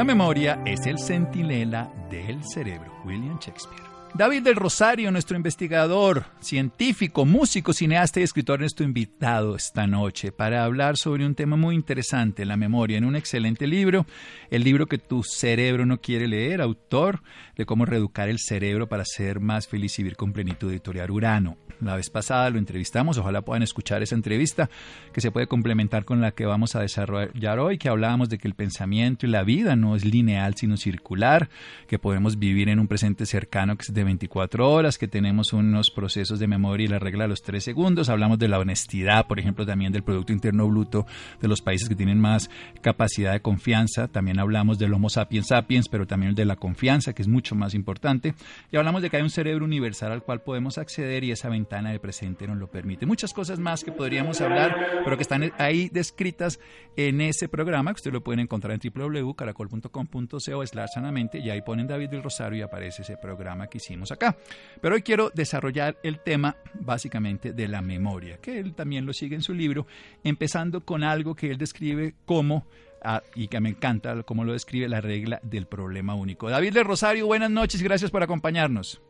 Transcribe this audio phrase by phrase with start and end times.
[0.00, 2.90] La memoria es el centinela del cerebro.
[3.04, 3.82] William Shakespeare.
[4.14, 10.32] David del Rosario, nuestro investigador, científico, músico, cineasta y escritor, es nuestro invitado esta noche
[10.32, 14.06] para hablar sobre un tema muy interesante, la memoria, en un excelente libro,
[14.48, 17.20] el libro que tu cerebro no quiere leer, autor
[17.54, 21.58] de cómo reeducar el cerebro para ser más feliz y vivir con plenitud, editorial Urano.
[21.80, 24.68] La vez pasada lo entrevistamos, ojalá puedan escuchar esa entrevista
[25.14, 28.48] que se puede complementar con la que vamos a desarrollar hoy, que hablábamos de que
[28.48, 31.48] el pensamiento y la vida no es lineal sino circular,
[31.86, 35.90] que podemos vivir en un presente cercano que es de 24 horas, que tenemos unos
[35.90, 39.38] procesos de memoria y la regla de los 3 segundos, hablamos de la honestidad, por
[39.38, 41.06] ejemplo, también del Producto Interno Bruto
[41.40, 42.50] de los países que tienen más
[42.82, 47.22] capacidad de confianza, también hablamos del Homo sapiens sapiens, pero también de la confianza, que
[47.22, 48.34] es mucho más importante,
[48.70, 51.69] y hablamos de que hay un cerebro universal al cual podemos acceder y esa ventaja
[51.70, 53.06] ventana de presente nos lo permite.
[53.06, 56.58] Muchas cosas más que podríamos hablar, pero que están ahí descritas
[56.96, 62.08] en ese programa, que ustedes lo pueden encontrar en www.caracol.com.co sanamente, y ahí ponen David
[62.08, 64.36] del Rosario y aparece ese programa que hicimos acá.
[64.80, 69.36] Pero hoy quiero desarrollar el tema básicamente de la memoria, que él también lo sigue
[69.36, 69.86] en su libro,
[70.24, 72.66] empezando con algo que él describe como
[73.02, 76.50] Ah, y que me encanta cómo lo describe la regla del problema único.
[76.50, 79.00] David del Rosario, buenas noches gracias por acompañarnos.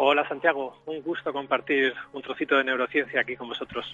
[0.00, 3.84] Hola Santiago, un gusto compartir un trocito de neurociencia aquí con vosotros.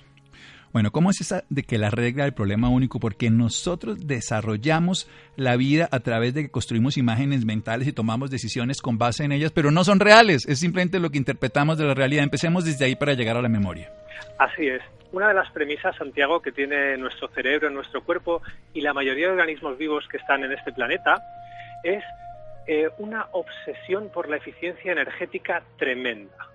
[0.70, 3.00] Bueno, ¿cómo es esa de que la regla del problema único?
[3.00, 8.82] Porque nosotros desarrollamos la vida a través de que construimos imágenes mentales y tomamos decisiones
[8.82, 11.94] con base en ellas, pero no son reales, es simplemente lo que interpretamos de la
[11.94, 12.22] realidad.
[12.22, 13.90] Empecemos desde ahí para llegar a la memoria.
[14.38, 14.82] Así es.
[15.10, 18.42] Una de las premisas, Santiago, que tiene nuestro cerebro, nuestro cuerpo
[18.74, 21.22] y la mayoría de organismos vivos que están en este planeta
[21.82, 22.04] es
[22.66, 26.50] eh, una obsesión por la eficiencia energética tremenda.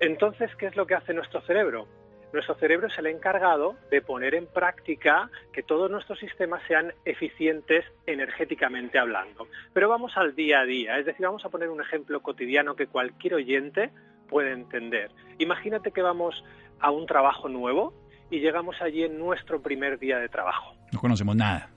[0.00, 1.86] Entonces, ¿qué es lo que hace nuestro cerebro?
[2.32, 7.86] Nuestro cerebro le ha encargado de poner en práctica que todos nuestros sistemas sean eficientes
[8.06, 9.48] energéticamente hablando.
[9.72, 12.86] Pero vamos al día a día, es decir, vamos a poner un ejemplo cotidiano que
[12.86, 13.90] cualquier oyente
[14.28, 15.10] puede entender.
[15.38, 16.44] Imagínate que vamos
[16.80, 17.94] a un trabajo nuevo
[18.30, 20.74] y llegamos allí en nuestro primer día de trabajo.
[20.92, 21.70] No conocemos nada.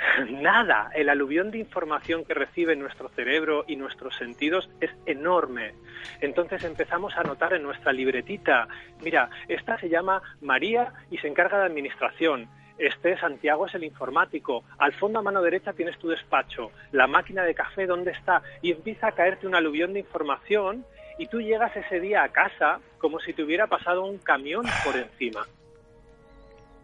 [0.30, 5.74] Nada, el aluvión de información que recibe nuestro cerebro y nuestros sentidos es enorme.
[6.20, 8.68] Entonces empezamos a notar en nuestra libretita,
[9.02, 12.48] mira, esta se llama María y se encarga de administración.
[12.78, 14.64] Este Santiago es el informático.
[14.78, 16.70] Al fondo a mano derecha tienes tu despacho.
[16.92, 18.42] La máquina de café, ¿dónde está?
[18.62, 20.86] Y empieza a caerte un aluvión de información
[21.18, 24.96] y tú llegas ese día a casa como si te hubiera pasado un camión por
[24.96, 25.46] encima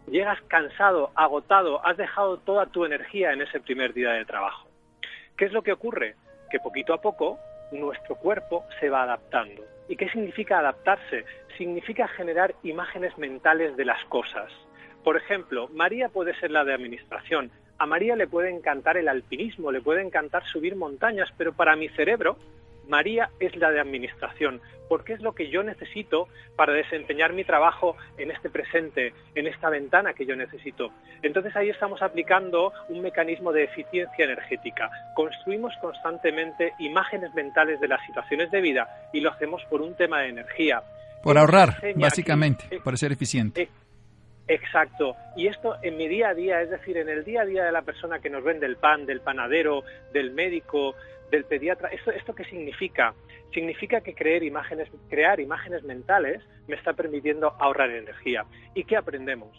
[0.07, 4.67] llegas cansado, agotado, has dejado toda tu energía en ese primer día de trabajo.
[5.35, 6.15] ¿Qué es lo que ocurre?
[6.49, 7.37] Que poquito a poco
[7.71, 9.63] nuestro cuerpo se va adaptando.
[9.89, 11.25] ¿Y qué significa adaptarse?
[11.57, 14.51] Significa generar imágenes mentales de las cosas.
[15.03, 17.51] Por ejemplo, María puede ser la de administración.
[17.77, 21.89] A María le puede encantar el alpinismo, le puede encantar subir montañas, pero para mi
[21.89, 22.37] cerebro
[22.87, 27.95] María es la de administración, porque es lo que yo necesito para desempeñar mi trabajo
[28.17, 30.91] en este presente, en esta ventana que yo necesito.
[31.21, 34.89] Entonces ahí estamos aplicando un mecanismo de eficiencia energética.
[35.15, 40.21] Construimos constantemente imágenes mentales de las situaciones de vida y lo hacemos por un tema
[40.21, 40.81] de energía.
[41.23, 43.63] Por ahorrar, básicamente, eh, por ser eficiente.
[43.63, 43.69] Eh,
[44.47, 45.15] exacto.
[45.35, 47.71] Y esto en mi día a día, es decir, en el día a día de
[47.71, 49.83] la persona que nos vende el pan, del panadero,
[50.13, 50.95] del médico,
[51.31, 51.89] del pediatra.
[51.89, 53.13] ¿Esto, ¿Esto qué significa?
[53.53, 58.45] Significa que crear imágenes, crear imágenes mentales me está permitiendo ahorrar energía.
[58.73, 59.57] ¿Y qué aprendemos?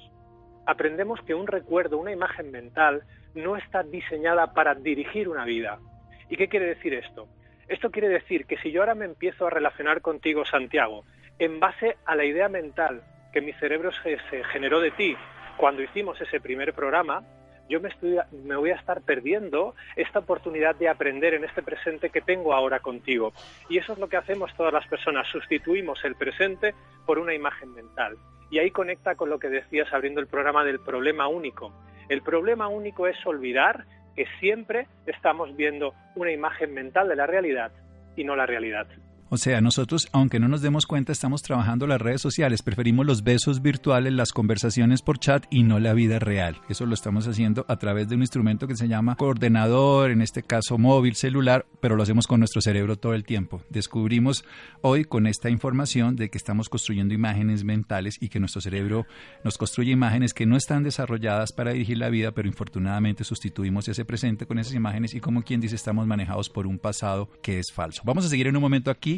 [0.67, 3.03] Aprendemos que un recuerdo, una imagen mental,
[3.35, 5.79] no está diseñada para dirigir una vida.
[6.29, 7.29] ¿Y qué quiere decir esto?
[7.69, 11.05] Esto quiere decir que si yo ahora me empiezo a relacionar contigo, Santiago,
[11.39, 15.17] en base a la idea mental que mi cerebro se generó de ti
[15.57, 17.25] cuando hicimos ese primer programa,
[17.69, 17.91] yo me,
[18.45, 22.81] me voy a estar perdiendo esta oportunidad de aprender en este presente que tengo ahora
[22.81, 23.33] contigo.
[23.69, 26.75] Y eso es lo que hacemos todas las personas, sustituimos el presente
[27.07, 28.17] por una imagen mental.
[28.51, 31.73] Y ahí conecta con lo que decías abriendo el programa del problema único.
[32.09, 33.85] El problema único es olvidar
[34.17, 37.71] que siempre estamos viendo una imagen mental de la realidad
[38.17, 38.89] y no la realidad.
[39.31, 42.63] O sea, nosotros, aunque no nos demos cuenta, estamos trabajando las redes sociales.
[42.63, 46.63] Preferimos los besos virtuales, las conversaciones por chat y no la vida real.
[46.71, 50.43] Eso lo estamos haciendo a través de un instrumento que se llama coordenador, en este
[50.43, 53.61] caso móvil, celular, pero lo hacemos con nuestro cerebro todo el tiempo.
[53.69, 54.47] Descubrimos
[54.81, 59.05] hoy con esta información de que estamos construyendo imágenes mentales y que nuestro cerebro
[59.45, 64.07] nos construye imágenes que no están desarrolladas para dirigir la vida, pero infortunadamente sustituimos ese
[64.07, 67.67] presente con esas imágenes y como quien dice estamos manejados por un pasado que es
[67.75, 68.01] falso.
[68.07, 69.18] Vamos a seguir en un momento aquí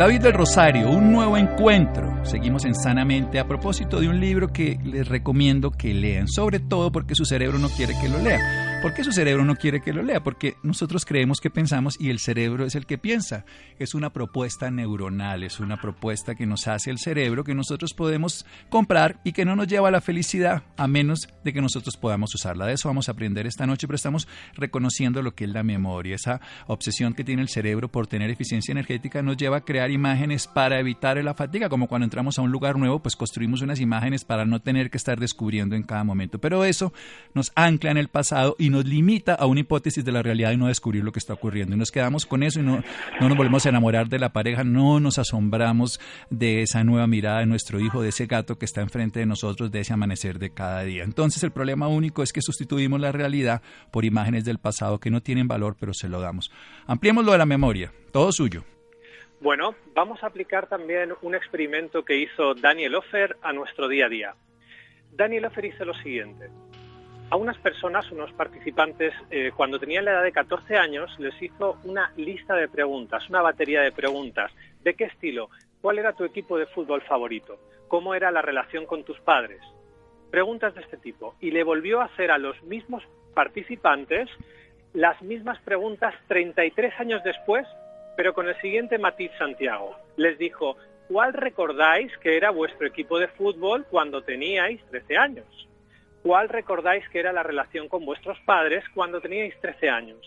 [0.00, 2.24] David del Rosario, un nuevo encuentro.
[2.24, 6.90] Seguimos en Sanamente a propósito de un libro que les recomiendo que lean, sobre todo
[6.90, 8.70] porque su cerebro no quiere que lo lean.
[8.80, 10.22] ¿Por qué su cerebro no quiere que lo lea?
[10.22, 13.44] Porque nosotros creemos que pensamos y el cerebro es el que piensa.
[13.78, 18.46] Es una propuesta neuronal, es una propuesta que nos hace el cerebro que nosotros podemos
[18.70, 22.34] comprar y que no nos lleva a la felicidad a menos de que nosotros podamos
[22.34, 22.64] usarla.
[22.64, 26.14] De eso vamos a aprender esta noche, pero estamos reconociendo lo que es la memoria.
[26.14, 30.46] Esa obsesión que tiene el cerebro por tener eficiencia energética nos lleva a crear imágenes
[30.46, 34.24] para evitar la fatiga, como cuando entramos a un lugar nuevo, pues construimos unas imágenes
[34.24, 36.38] para no tener que estar descubriendo en cada momento.
[36.38, 36.92] Pero eso
[37.34, 40.56] nos ancla en el pasado y nos limita a una hipótesis de la realidad y
[40.56, 41.74] no descubrir lo que está ocurriendo.
[41.74, 42.82] Y nos quedamos con eso y no,
[43.20, 46.00] no nos volvemos a enamorar de la pareja, no nos asombramos
[46.30, 49.70] de esa nueva mirada de nuestro hijo, de ese gato que está enfrente de nosotros,
[49.70, 51.04] de ese amanecer de cada día.
[51.04, 55.22] Entonces el problema único es que sustituimos la realidad por imágenes del pasado que no
[55.22, 56.50] tienen valor, pero se lo damos.
[56.86, 58.64] Ampliemos lo de la memoria, todo suyo.
[59.40, 64.08] Bueno, vamos a aplicar también un experimento que hizo Daniel Offer a nuestro día a
[64.08, 64.34] día.
[65.12, 66.50] Daniel Offer hizo lo siguiente
[67.30, 71.78] a unas personas, unos participantes, eh, cuando tenían la edad de 14 años, les hizo
[71.84, 74.50] una lista de preguntas, una batería de preguntas.
[74.82, 75.48] ¿De qué estilo?
[75.80, 77.58] ¿Cuál era tu equipo de fútbol favorito?
[77.86, 79.60] ¿Cómo era la relación con tus padres?
[80.32, 81.36] Preguntas de este tipo.
[81.40, 84.28] Y le volvió a hacer a los mismos participantes
[84.92, 87.64] las mismas preguntas 33 años después,
[88.20, 89.96] pero con el siguiente matiz Santiago.
[90.18, 90.76] Les dijo,
[91.08, 95.46] ¿cuál recordáis que era vuestro equipo de fútbol cuando teníais 13 años?
[96.22, 100.18] ¿Cuál recordáis que era la relación con vuestros padres cuando teníais 13 años?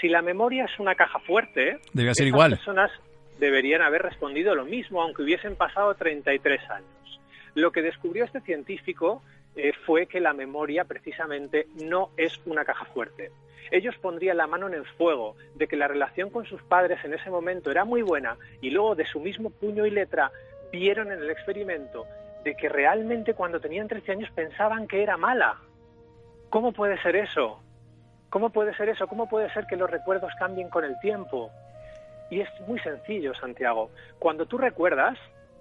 [0.00, 2.56] Si la memoria es una caja fuerte, Debe ser igual.
[2.56, 2.90] personas
[3.38, 7.20] deberían haber respondido lo mismo, aunque hubiesen pasado 33 años.
[7.54, 9.22] Lo que descubrió este científico
[9.56, 13.30] eh, fue que la memoria precisamente no es una caja fuerte.
[13.70, 17.14] Ellos pondrían la mano en el fuego de que la relación con sus padres en
[17.14, 20.30] ese momento era muy buena y luego de su mismo puño y letra
[20.70, 22.06] vieron en el experimento
[22.44, 25.56] de que realmente cuando tenían 13 años pensaban que era mala.
[26.50, 27.60] ¿Cómo puede ser eso?
[28.30, 29.08] ¿Cómo puede ser eso?
[29.08, 31.50] ¿Cómo puede ser que los recuerdos cambien con el tiempo?
[32.30, 33.90] Y es muy sencillo, Santiago.
[34.18, 35.18] Cuando tú recuerdas,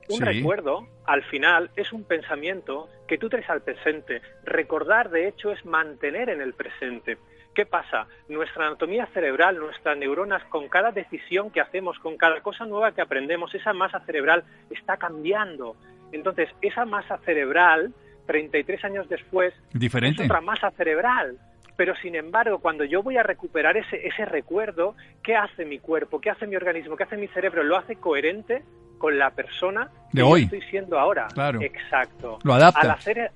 [0.09, 4.21] un recuerdo, al final, es un pensamiento que tú traes al presente.
[4.43, 7.17] Recordar, de hecho, es mantener en el presente.
[7.53, 8.07] ¿Qué pasa?
[8.27, 13.01] Nuestra anatomía cerebral, nuestras neuronas, con cada decisión que hacemos, con cada cosa nueva que
[13.01, 15.77] aprendemos, esa masa cerebral está cambiando.
[16.11, 17.93] Entonces, esa masa cerebral,
[18.27, 20.23] 33 años después, Diferente.
[20.23, 21.37] es otra masa cerebral.
[21.75, 26.21] Pero sin embargo, cuando yo voy a recuperar ese, ese recuerdo, ¿qué hace mi cuerpo?
[26.21, 26.95] ¿Qué hace mi organismo?
[26.95, 27.63] ¿Qué hace mi cerebro?
[27.63, 28.63] Lo hace coherente
[28.97, 30.43] con la persona de que hoy.
[30.43, 31.27] estoy siendo ahora.
[31.33, 31.61] Claro.
[31.61, 32.39] Exacto.
[32.43, 32.81] Lo adapta.
[32.81, 33.31] Al hacer,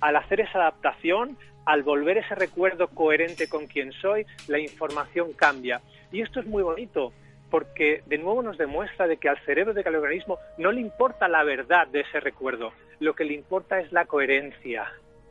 [0.00, 5.80] al hacer esa adaptación, al volver ese recuerdo coherente con quien soy, la información cambia.
[6.12, 7.12] Y esto es muy bonito,
[7.50, 10.80] porque de nuevo nos demuestra de que al cerebro, de que al organismo no le
[10.80, 14.86] importa la verdad de ese recuerdo, lo que le importa es la coherencia.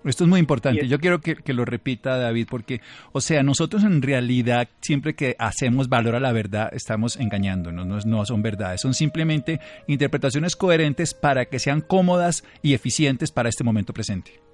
[0.05, 0.87] Esto es muy importante.
[0.87, 2.81] Yo quiero que, que, lo repita David, porque,
[3.11, 7.99] o sea, nosotros en realidad, siempre que hacemos valor a la verdad, estamos engañándonos, no,
[7.99, 13.63] no son verdades, son simplemente interpretaciones coherentes para que sean cómodas y eficientes para este
[13.63, 14.45] momento presente.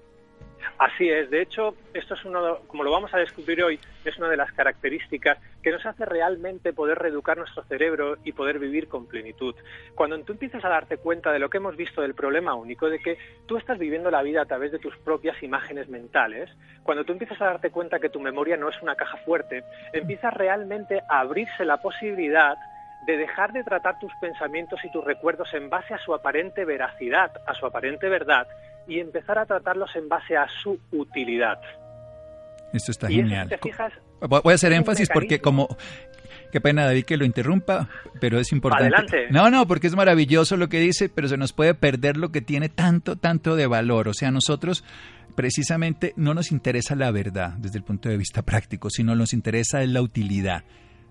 [0.82, 4.30] Así es, de hecho, esto es uno, como lo vamos a descubrir hoy, es una
[4.30, 9.06] de las características que nos hace realmente poder reeducar nuestro cerebro y poder vivir con
[9.06, 9.54] plenitud.
[9.94, 12.98] Cuando tú empiezas a darte cuenta de lo que hemos visto del problema único, de
[12.98, 16.50] que tú estás viviendo la vida a través de tus propias imágenes mentales,
[16.82, 20.34] cuando tú empiezas a darte cuenta que tu memoria no es una caja fuerte, empiezas
[20.34, 22.58] realmente a abrirse la posibilidad
[23.06, 27.32] de dejar de tratar tus pensamientos y tus recuerdos en base a su aparente veracidad,
[27.46, 28.48] a su aparente verdad,
[28.88, 31.60] y empezar a tratarlos en base a su utilidad.
[32.74, 33.48] Esto está y genial.
[33.48, 35.68] Eso, te fijas, Voy a hacer énfasis porque como
[36.52, 37.88] Qué pena, David, que lo interrumpa,
[38.20, 38.94] pero es importante.
[38.94, 39.28] Adelante.
[39.32, 42.42] No, no, porque es maravilloso lo que dice, pero se nos puede perder lo que
[42.42, 44.10] tiene tanto, tanto de valor.
[44.10, 44.84] O sea, nosotros
[45.36, 49.82] precisamente no nos interesa la verdad desde el punto de vista práctico, sino nos interesa
[49.86, 50.66] la utilidad.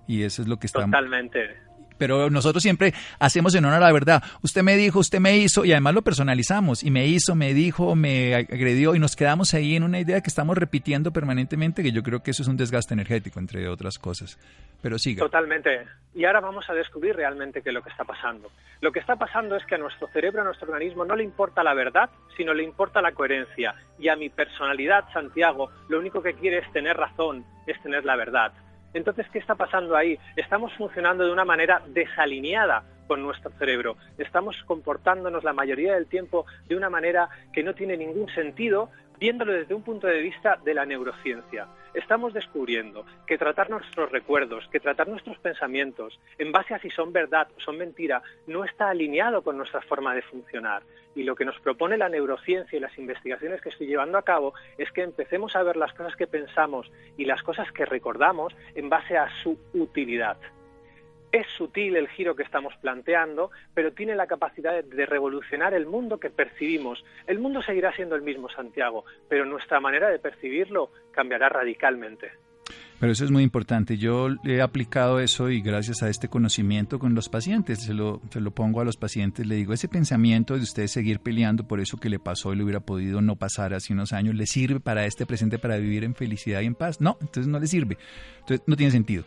[0.06, 0.90] Y eso es lo que estamos.
[0.90, 1.69] Totalmente
[2.00, 4.22] pero nosotros siempre hacemos en honor a la verdad.
[4.42, 7.94] Usted me dijo, usted me hizo, y además lo personalizamos, y me hizo, me dijo,
[7.94, 12.02] me agredió, y nos quedamos ahí en una idea que estamos repitiendo permanentemente, que yo
[12.02, 14.38] creo que eso es un desgaste energético, entre otras cosas.
[14.80, 15.20] Pero siga.
[15.20, 15.86] Totalmente.
[16.14, 18.50] Y ahora vamos a descubrir realmente qué es lo que está pasando.
[18.80, 21.62] Lo que está pasando es que a nuestro cerebro, a nuestro organismo, no le importa
[21.62, 23.74] la verdad, sino le importa la coherencia.
[23.98, 28.16] Y a mi personalidad, Santiago, lo único que quiere es tener razón, es tener la
[28.16, 28.54] verdad.
[28.92, 30.18] Entonces, ¿qué está pasando ahí?
[30.36, 33.96] Estamos funcionando de una manera desalineada con nuestro cerebro.
[34.18, 39.52] Estamos comportándonos la mayoría del tiempo de una manera que no tiene ningún sentido, viéndolo
[39.52, 41.66] desde un punto de vista de la neurociencia.
[41.94, 47.12] Estamos descubriendo que tratar nuestros recuerdos, que tratar nuestros pensamientos, en base a si son
[47.12, 50.82] verdad o son mentira, no está alineado con nuestra forma de funcionar.
[51.16, 54.54] Y lo que nos propone la neurociencia y las investigaciones que estoy llevando a cabo
[54.78, 58.88] es que empecemos a ver las cosas que pensamos y las cosas que recordamos en
[58.88, 60.38] base a su utilidad.
[61.32, 66.18] Es sutil el giro que estamos planteando, pero tiene la capacidad de revolucionar el mundo
[66.18, 67.04] que percibimos.
[67.26, 72.32] El mundo seguirá siendo el mismo, Santiago, pero nuestra manera de percibirlo cambiará radicalmente.
[73.00, 73.96] Pero eso es muy importante.
[73.96, 78.42] Yo he aplicado eso y gracias a este conocimiento con los pacientes, se lo, se
[78.42, 81.96] lo pongo a los pacientes, le digo, ese pensamiento de usted seguir peleando por eso
[81.96, 85.06] que le pasó y le hubiera podido no pasar hace unos años, ¿le sirve para
[85.06, 87.00] este presente para vivir en felicidad y en paz?
[87.00, 87.96] No, entonces no le sirve.
[88.40, 89.24] Entonces no tiene sentido.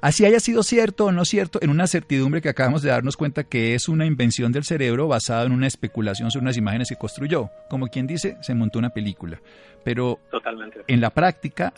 [0.00, 3.44] Así haya sido cierto o no cierto, en una certidumbre que acabamos de darnos cuenta
[3.44, 7.50] que es una invención del cerebro basada en una especulación sobre unas imágenes que construyó.
[7.70, 9.40] Como quien dice, se montó una película.
[9.82, 10.82] Pero Totalmente.
[10.86, 11.72] en la práctica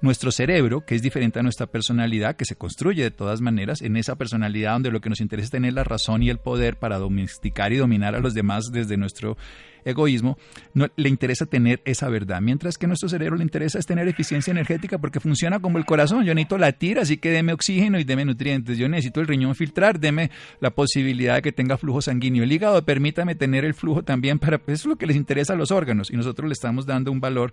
[0.00, 3.96] nuestro cerebro, que es diferente a nuestra personalidad, que se construye de todas maneras, en
[3.96, 6.98] esa personalidad donde lo que nos interesa es tener la razón y el poder para
[6.98, 9.36] domesticar y dominar a los demás desde nuestro
[9.84, 10.38] egoísmo,
[10.74, 14.98] le interesa tener esa verdad, mientras que nuestro cerebro le interesa es tener eficiencia energética
[14.98, 18.76] porque funciona como el corazón, yo necesito latir, así que deme oxígeno y deme nutrientes,
[18.78, 22.84] yo necesito el riñón filtrar, deme la posibilidad de que tenga flujo sanguíneo, el hígado
[22.84, 25.70] permítame tener el flujo también para, pues, eso es lo que les interesa a los
[25.70, 27.52] órganos y nosotros le estamos dando un valor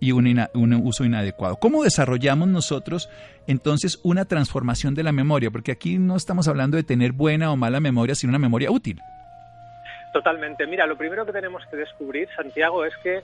[0.00, 1.56] y un, un uso inadecuado.
[1.56, 3.08] ¿Cómo desarrollamos nosotros
[3.46, 5.50] entonces una transformación de la memoria?
[5.50, 9.00] Porque aquí no estamos hablando de tener buena o mala memoria, sino una memoria útil.
[10.12, 10.66] Totalmente.
[10.66, 13.22] Mira, lo primero que tenemos que descubrir, Santiago, es que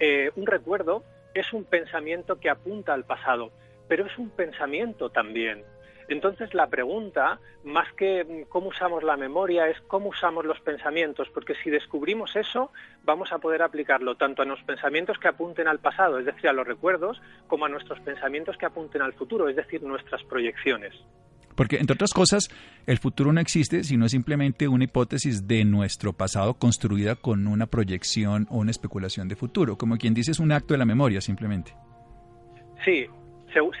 [0.00, 1.02] eh, un recuerdo
[1.34, 3.50] es un pensamiento que apunta al pasado,
[3.88, 5.62] pero es un pensamiento también.
[6.08, 11.28] Entonces la pregunta, más que mm, cómo usamos la memoria, es cómo usamos los pensamientos,
[11.32, 12.70] porque si descubrimos eso,
[13.04, 16.52] vamos a poder aplicarlo tanto a los pensamientos que apunten al pasado, es decir, a
[16.52, 20.94] los recuerdos, como a nuestros pensamientos que apunten al futuro, es decir, nuestras proyecciones.
[21.56, 22.50] Porque, entre otras cosas,
[22.86, 28.46] el futuro no existe, sino simplemente una hipótesis de nuestro pasado construida con una proyección
[28.50, 29.78] o una especulación de futuro.
[29.78, 31.74] Como quien dice, es un acto de la memoria, simplemente.
[32.84, 33.06] Sí,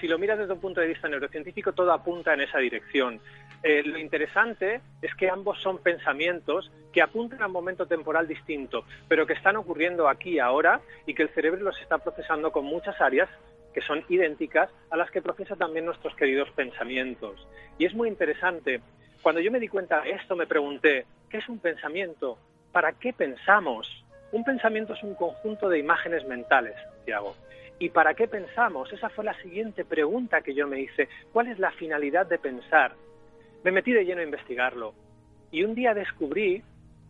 [0.00, 3.20] si lo miras desde un punto de vista neurocientífico, todo apunta en esa dirección.
[3.62, 8.84] Eh, lo interesante es que ambos son pensamientos que apuntan a un momento temporal distinto,
[9.08, 13.00] pero que están ocurriendo aquí ahora y que el cerebro los está procesando con muchas
[13.00, 13.28] áreas
[13.74, 17.46] que son idénticas a las que procesa también nuestros queridos pensamientos.
[17.78, 18.80] Y es muy interesante.
[19.20, 22.38] Cuando yo me di cuenta de esto, me pregunté, ¿qué es un pensamiento?
[22.72, 24.04] ¿Para qué pensamos?
[24.32, 27.34] Un pensamiento es un conjunto de imágenes mentales, Tiago.
[27.78, 28.92] ¿Y para qué pensamos?
[28.92, 31.08] Esa fue la siguiente pregunta que yo me hice.
[31.32, 32.94] ¿Cuál es la finalidad de pensar?
[33.64, 34.94] Me metí de lleno a investigarlo.
[35.50, 36.62] Y un día descubrí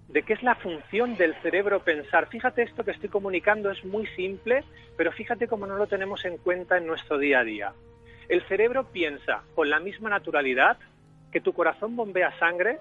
[0.09, 2.29] de qué es la función del cerebro pensar.
[2.29, 4.65] Fíjate, esto que estoy comunicando es muy simple,
[4.97, 7.73] pero fíjate cómo no lo tenemos en cuenta en nuestro día a día.
[8.29, 10.79] El cerebro piensa con la misma naturalidad
[11.31, 12.79] que tu corazón bombea sangre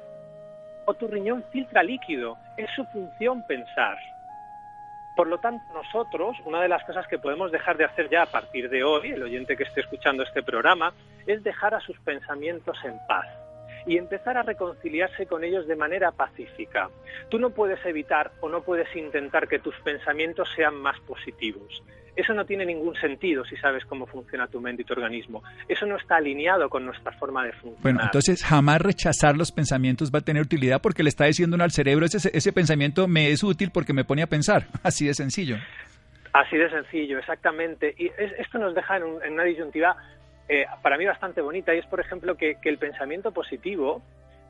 [0.86, 2.38] o tu riñón filtra líquido.
[2.58, 3.98] Es su función pensar.
[5.16, 8.26] Por lo tanto, nosotros, una de las cosas que podemos dejar de hacer ya a
[8.26, 10.94] partir de hoy, el oyente que esté escuchando este programa,
[11.26, 13.26] es dejar a sus pensamientos en paz
[13.86, 16.90] y empezar a reconciliarse con ellos de manera pacífica.
[17.30, 21.84] Tú no puedes evitar o no puedes intentar que tus pensamientos sean más positivos.
[22.16, 25.44] Eso no tiene ningún sentido si sabes cómo funciona tu mente y tu organismo.
[25.68, 27.82] Eso no está alineado con nuestra forma de funcionar.
[27.82, 31.72] Bueno, entonces jamás rechazar los pensamientos va a tener utilidad porque le está diciendo al
[31.72, 34.68] cerebro, ese, ese pensamiento me es útil porque me pone a pensar.
[34.84, 35.58] Así de sencillo.
[36.32, 37.94] Así de sencillo, exactamente.
[37.98, 39.98] Y esto nos deja en, en una disyuntiva
[40.48, 44.02] eh, para mí bastante bonita y es, por ejemplo, que, el pensamiento positivo,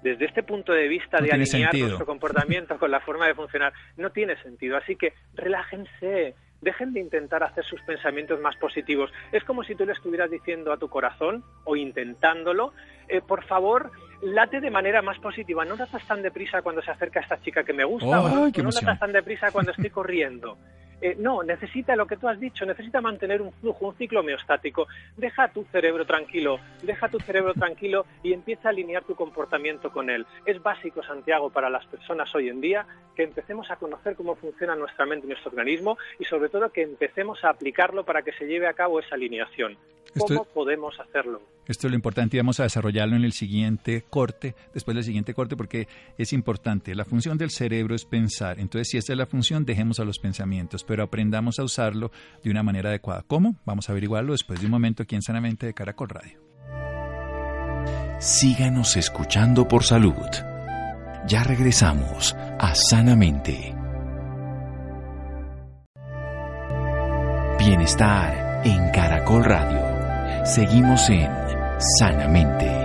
[0.02, 4.10] desde este punto de vista de alinear nuestro comportamiento con la forma de funcionar, no
[4.10, 4.78] tiene sentido.
[4.78, 9.12] Así que relájense, dejen de intentar hacer sus pensamientos más positivos.
[9.32, 12.74] Es como si tú le estuvieras diciendo a tu corazón, o intentándolo,
[13.08, 15.64] eh, por favor, late de manera más positiva.
[15.64, 18.70] No latas tan deprisa cuando se acerca esta chica que me gusta, o no, no
[18.70, 20.58] latas tan deprisa cuando estoy corriendo.
[21.02, 24.88] Eh, no, necesita lo que tú has dicho, necesita mantener un flujo, un ciclo homeostático.
[25.18, 30.10] Deja tu cerebro tranquilo, deja tu cerebro tranquilo y empieza a alinear tu comportamiento con
[30.10, 30.25] él.
[30.46, 32.86] Es básico, Santiago, para las personas hoy en día
[33.16, 36.82] que empecemos a conocer cómo funciona nuestra mente y nuestro organismo y sobre todo que
[36.82, 39.78] empecemos a aplicarlo para que se lleve a cabo esa alineación.
[40.18, 41.42] ¿Cómo podemos hacerlo?
[41.68, 45.34] Esto es lo importante y vamos a desarrollarlo en el siguiente corte, después del siguiente
[45.34, 45.88] corte, porque
[46.18, 46.96] es importante.
[46.96, 48.60] La función del cerebro es pensar.
[48.60, 52.12] Entonces, si esta es la función, dejemos a los pensamientos, pero aprendamos a usarlo
[52.44, 53.24] de una manera adecuada.
[53.27, 53.56] ¿Cómo?
[53.65, 56.39] Vamos a averiguarlo después de un momento aquí en Sanamente de Caracol Radio.
[58.20, 60.13] Síganos escuchando por salud.
[61.27, 63.75] Ya regresamos a Sanamente.
[67.60, 70.46] Bienestar en Caracol Radio.
[70.46, 71.30] Seguimos en
[72.00, 72.85] Sanamente.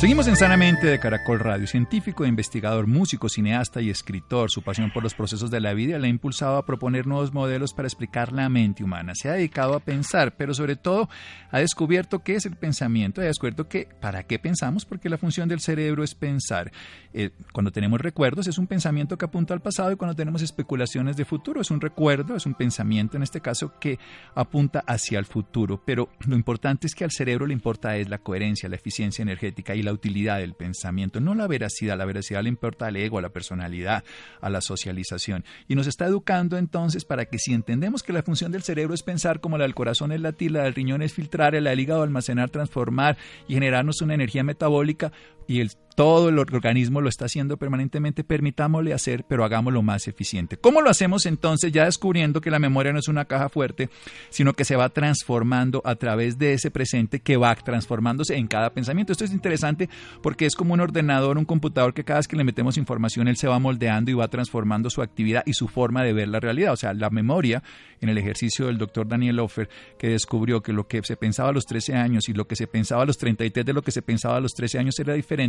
[0.00, 1.66] Seguimos en Sanamente de Caracol Radio.
[1.66, 6.06] Científico, investigador, músico, cineasta y escritor, su pasión por los procesos de la vida le
[6.06, 9.12] ha impulsado a proponer nuevos modelos para explicar la mente humana.
[9.14, 11.10] Se ha dedicado a pensar, pero sobre todo
[11.50, 13.20] ha descubierto qué es el pensamiento.
[13.20, 16.72] Ha descubierto que para qué pensamos, porque la función del cerebro es pensar.
[17.12, 21.18] Eh, cuando tenemos recuerdos es un pensamiento que apunta al pasado y cuando tenemos especulaciones
[21.18, 23.98] de futuro es un recuerdo, es un pensamiento en este caso que
[24.34, 25.82] apunta hacia el futuro.
[25.84, 29.74] Pero lo importante es que al cerebro le importa es la coherencia, la eficiencia energética
[29.74, 31.96] y la utilidad del pensamiento, no la veracidad.
[31.96, 34.04] La veracidad le importa al ego, a la personalidad,
[34.40, 35.44] a la socialización.
[35.68, 39.02] Y nos está educando entonces para que si entendemos que la función del cerebro es
[39.02, 42.02] pensar como la del corazón es latir, la del riñón es filtrar, la del hígado
[42.02, 43.16] almacenar, transformar
[43.48, 45.12] y generarnos una energía metabólica,
[45.50, 50.56] y el, todo el organismo lo está haciendo permanentemente, permitámosle hacer, pero hagámoslo más eficiente.
[50.56, 51.72] ¿Cómo lo hacemos entonces?
[51.72, 53.90] Ya descubriendo que la memoria no es una caja fuerte,
[54.28, 58.70] sino que se va transformando a través de ese presente que va transformándose en cada
[58.70, 59.10] pensamiento.
[59.10, 59.88] Esto es interesante
[60.22, 63.36] porque es como un ordenador, un computador que cada vez que le metemos información, él
[63.36, 66.72] se va moldeando y va transformando su actividad y su forma de ver la realidad.
[66.74, 67.64] O sea, la memoria,
[68.00, 71.52] en el ejercicio del doctor Daniel Offer, que descubrió que lo que se pensaba a
[71.52, 74.00] los 13 años y lo que se pensaba a los 33 de lo que se
[74.00, 75.39] pensaba a los 13 años era diferente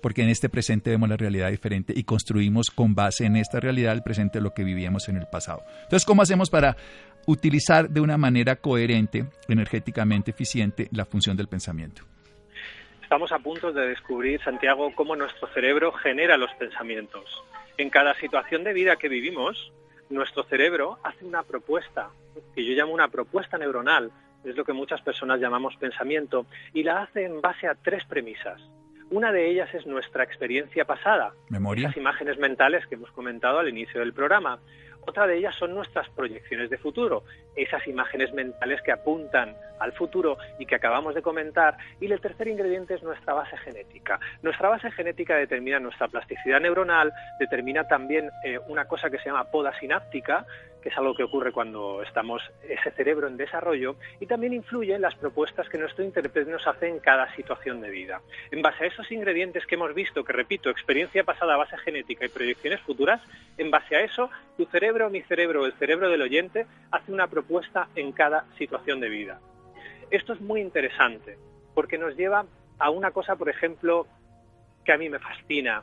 [0.00, 3.92] porque en este presente vemos la realidad diferente y construimos con base en esta realidad
[3.92, 5.62] el presente lo que vivíamos en el pasado.
[5.82, 6.76] Entonces, ¿cómo hacemos para
[7.26, 12.02] utilizar de una manera coherente, energéticamente eficiente, la función del pensamiento?
[13.02, 17.24] Estamos a punto de descubrir, Santiago, cómo nuestro cerebro genera los pensamientos.
[17.78, 19.72] En cada situación de vida que vivimos,
[20.10, 22.10] nuestro cerebro hace una propuesta,
[22.54, 24.10] que yo llamo una propuesta neuronal,
[24.44, 28.60] es lo que muchas personas llamamos pensamiento, y la hace en base a tres premisas.
[29.10, 31.32] Una de ellas es nuestra experiencia pasada,
[31.76, 34.58] esas imágenes mentales que hemos comentado al inicio del programa.
[35.06, 37.24] Otra de ellas son nuestras proyecciones de futuro,
[37.62, 41.76] esas imágenes mentales que apuntan al futuro y que acabamos de comentar.
[42.00, 44.18] Y el tercer ingrediente es nuestra base genética.
[44.42, 49.44] Nuestra base genética determina nuestra plasticidad neuronal, determina también eh, una cosa que se llama
[49.44, 50.46] poda sináptica,
[50.82, 55.02] que es algo que ocurre cuando estamos ese cerebro en desarrollo, y también influye en
[55.02, 58.20] las propuestas que nuestro intérprete nos hace en cada situación de vida.
[58.50, 62.28] En base a esos ingredientes que hemos visto, que repito, experiencia pasada, base genética y
[62.28, 63.20] proyecciones futuras,
[63.56, 67.47] en base a eso, tu cerebro, mi cerebro, el cerebro del oyente, hace una propuesta
[67.94, 69.40] en cada situación de vida.
[70.10, 71.38] Esto es muy interesante,
[71.74, 72.46] porque nos lleva
[72.78, 74.06] a una cosa, por ejemplo,
[74.84, 75.82] que a mí me fascina,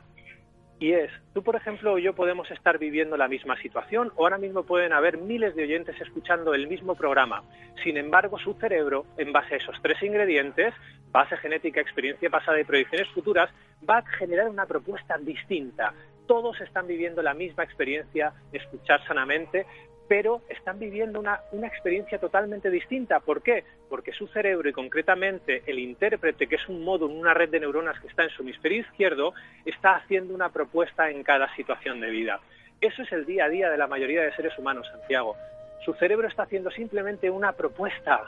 [0.78, 4.36] y es, tú por ejemplo o yo podemos estar viviendo la misma situación o ahora
[4.36, 7.44] mismo pueden haber miles de oyentes escuchando el mismo programa.
[7.82, 10.74] Sin embargo, su cerebro, en base a esos tres ingredientes,
[11.10, 13.48] base genética, experiencia pasada y proyecciones futuras,
[13.88, 15.94] va a generar una propuesta distinta.
[16.26, 19.64] Todos están viviendo la misma experiencia escuchar sanamente,
[20.08, 23.20] pero están viviendo una, experiencia totalmente distinta.
[23.20, 23.64] ¿Por qué?
[23.88, 27.98] Porque su cerebro y concretamente el intérprete, que es un modo, una red de neuronas
[28.00, 32.40] que está en su hemisferio izquierdo, está haciendo una propuesta en cada situación de vida.
[32.80, 35.36] Eso es el día a día de la mayoría de seres humanos, Santiago.
[35.84, 38.22] Su cerebro está haciendo simplemente una propuesta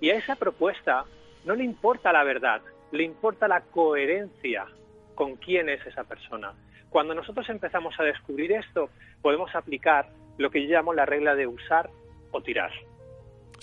[0.00, 1.04] y a esa propuesta
[1.44, 2.60] no le importa la verdad,
[2.92, 4.66] le importa la coherencia
[5.14, 6.52] con quién es esa persona.
[6.90, 10.06] Cuando nosotros empezamos a descubrir esto, podemos aplicar
[10.38, 11.90] lo que yo llamo la regla de usar
[12.30, 12.70] o tirar.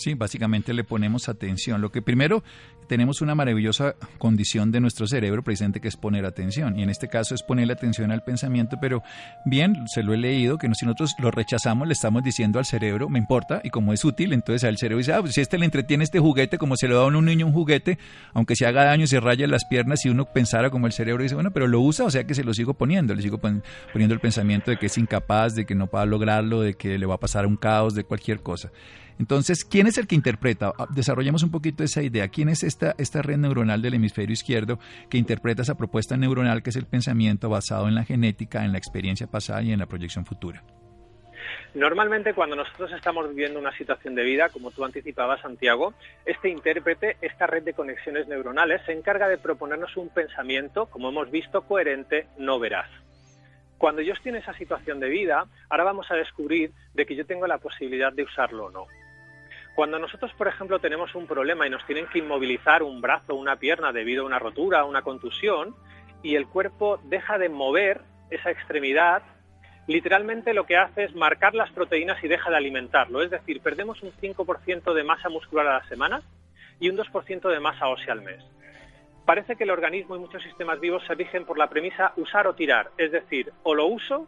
[0.02, 1.80] Sí, básicamente le ponemos atención.
[1.80, 2.44] Lo que primero
[2.88, 6.78] tenemos una maravillosa condición de nuestro cerebro presente que es poner atención.
[6.78, 9.02] Y en este caso es poner atención al pensamiento, pero
[9.46, 13.08] bien, se lo he leído, que si nosotros lo rechazamos, le estamos diciendo al cerebro,
[13.08, 15.66] me importa, y como es útil, entonces al cerebro dice, ah, pues si este le
[15.66, 17.98] entretiene este juguete, como se le da a un niño un juguete,
[18.34, 21.36] aunque se haga daño se raya las piernas, si uno pensara como el cerebro dice,
[21.36, 24.20] bueno, pero lo usa, o sea que se lo sigo poniendo, le sigo poniendo el
[24.20, 27.20] pensamiento de que es incapaz, de que no pueda lograrlo, de que le va a
[27.20, 28.72] pasar un caos, de cualquier cosa.
[29.20, 30.74] Entonces, ¿quién es el que interpreta?
[30.78, 32.28] Ah, desarrollemos un poquito esa idea.
[32.30, 36.72] ¿Quién es esta, esta red neuronal del hemisferio izquierdo que interpreta esa propuesta neuronal que
[36.72, 40.26] es el pensamiento basado en la genética, en la experiencia pasada y en la proyección
[40.26, 40.64] futura?
[41.74, 45.94] Normalmente cuando nosotros estamos viviendo una situación de vida, como tú anticipabas, Santiago,
[46.26, 51.32] este intérprete, esta red de conexiones neuronales, se encarga de proponernos un pensamiento, como hemos
[51.32, 52.90] visto, coherente, no veraz.
[53.78, 57.26] Cuando yo estoy en esa situación de vida, ahora vamos a descubrir de que yo
[57.26, 58.86] tengo la posibilidad de usarlo o no.
[59.76, 63.38] Cuando nosotros, por ejemplo, tenemos un problema y nos tienen que inmovilizar un brazo o
[63.38, 65.76] una pierna debido a una rotura o una contusión
[66.24, 69.24] y el cuerpo deja de mover esa extremidad,
[69.88, 73.22] literalmente lo que hace es marcar las proteínas y deja de alimentarlo.
[73.22, 76.22] Es decir, perdemos un 5% de masa muscular a la semana
[76.80, 78.44] y un 2% de masa ósea al mes.
[79.26, 82.56] Parece que el organismo y muchos sistemas vivos se rigen por la premisa usar o
[82.56, 84.28] tirar, es decir, o lo uso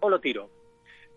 [0.00, 0.50] o lo tiro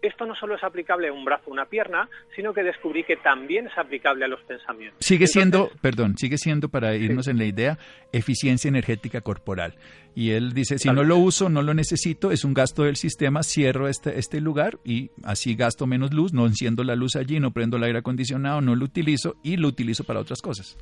[0.01, 3.17] esto no solo es aplicable a un brazo o una pierna, sino que descubrí que
[3.17, 4.97] también es aplicable a los pensamientos.
[4.99, 7.77] Sigue siendo, perdón, sigue siendo, para irnos en la idea,
[8.11, 9.75] eficiencia energética corporal.
[10.15, 13.43] Y él dice, si no lo uso, no lo necesito, es un gasto del sistema,
[13.43, 17.51] cierro este, este lugar y así gasto menos luz, no enciendo la luz allí, no
[17.51, 20.77] prendo el aire acondicionado, no lo utilizo y lo utilizo para otras cosas.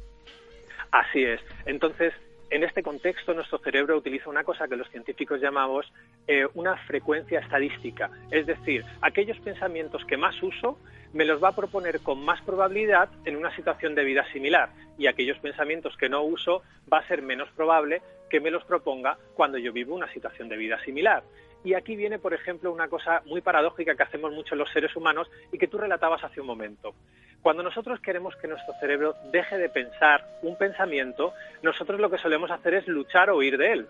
[0.92, 1.40] Así es.
[1.66, 2.14] Entonces,
[2.50, 5.92] en este contexto, nuestro cerebro utiliza una cosa que los científicos llamamos
[6.28, 8.10] eh, una frecuencia estadística.
[8.32, 10.80] Es decir, aquellos pensamientos que más uso
[11.14, 15.08] me los va a proponer con más probabilidad en una situación de vida similar y
[15.08, 19.58] aquellos pensamientos que no uso va a ser menos probable que me los proponga cuando
[19.58, 21.24] yo vivo una situación de vida similar.
[21.64, 25.30] Y aquí viene, por ejemplo, una cosa muy paradójica que hacemos mucho los seres humanos
[25.52, 26.94] y que tú relatabas hace un momento.
[27.42, 32.52] Cuando nosotros queremos que nuestro cerebro deje de pensar un pensamiento, nosotros lo que solemos
[32.52, 33.88] hacer es luchar o huir de él.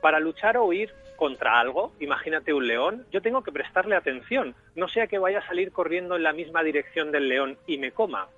[0.00, 4.86] Para luchar o huir contra algo, imagínate un león, yo tengo que prestarle atención, no
[4.88, 8.28] sea que vaya a salir corriendo en la misma dirección del león y me coma.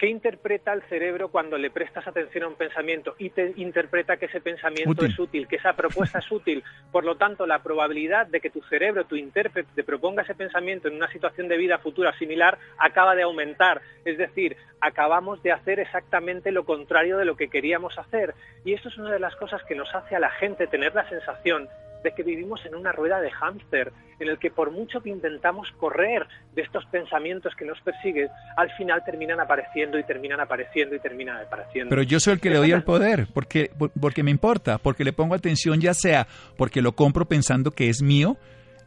[0.00, 4.24] ¿Qué interpreta el cerebro cuando le prestas atención a un pensamiento y te interpreta que
[4.24, 6.64] ese pensamiento es útil, que esa propuesta es útil?
[6.90, 10.88] Por lo tanto, la probabilidad de que tu cerebro, tu intérprete, te proponga ese pensamiento
[10.88, 13.82] en una situación de vida futura similar acaba de aumentar.
[14.06, 18.34] Es decir, acabamos de hacer exactamente lo contrario de lo que queríamos hacer.
[18.64, 21.06] Y esto es una de las cosas que nos hace a la gente tener la
[21.10, 21.68] sensación
[22.02, 25.68] de que vivimos en una rueda de hámster, en el que por mucho que intentamos
[25.78, 31.00] correr de estos pensamientos que nos persiguen, al final terminan apareciendo y terminan apareciendo y
[31.00, 31.90] terminan apareciendo.
[31.90, 35.12] Pero yo soy el que le doy el poder, porque, porque me importa, porque le
[35.12, 38.36] pongo atención, ya sea porque lo compro pensando que es mío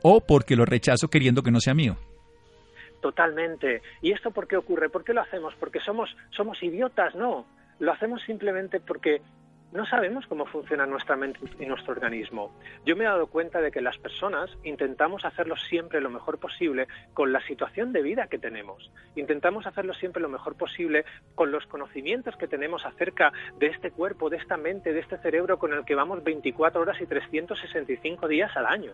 [0.01, 1.97] o porque lo rechazo queriendo que no sea mío.
[3.01, 3.81] Totalmente.
[4.01, 4.89] ¿Y esto por qué ocurre?
[4.89, 5.53] ¿Por qué lo hacemos?
[5.59, 7.13] ¿Porque somos, somos idiotas?
[7.15, 7.45] No.
[7.79, 9.21] Lo hacemos simplemente porque
[9.73, 12.53] no sabemos cómo funciona nuestra mente y nuestro organismo.
[12.85, 16.87] Yo me he dado cuenta de que las personas intentamos hacerlo siempre lo mejor posible
[17.13, 18.91] con la situación de vida que tenemos.
[19.15, 24.29] Intentamos hacerlo siempre lo mejor posible con los conocimientos que tenemos acerca de este cuerpo,
[24.29, 28.55] de esta mente, de este cerebro con el que vamos 24 horas y 365 días
[28.55, 28.93] al año.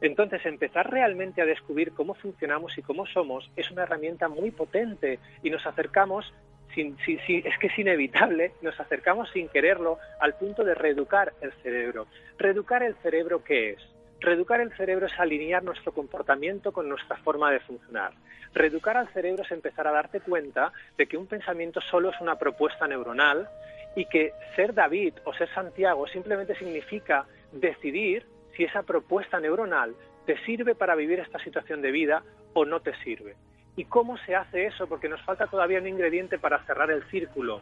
[0.00, 5.20] Entonces, empezar realmente a descubrir cómo funcionamos y cómo somos es una herramienta muy potente
[5.42, 6.32] y nos acercamos
[6.76, 12.06] es que es inevitable, nos acercamos sin quererlo al punto de reeducar el cerebro.
[12.38, 13.78] ¿Reeducar el cerebro qué es?
[14.20, 18.12] Reeducar el cerebro es alinear nuestro comportamiento con nuestra forma de funcionar.
[18.54, 22.36] Reeducar al cerebro es empezar a darte cuenta de que un pensamiento solo es una
[22.36, 23.48] propuesta neuronal
[23.96, 29.94] y que ser David o ser Santiago simplemente significa decidir si esa propuesta neuronal
[30.26, 33.34] te sirve para vivir esta situación de vida o no te sirve.
[33.76, 34.86] ¿Y cómo se hace eso?
[34.86, 37.60] Porque nos falta todavía un ingrediente para cerrar el círculo.